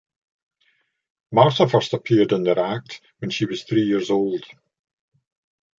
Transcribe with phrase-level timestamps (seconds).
[1.31, 4.43] Martha first appeared in their act when she was three years old.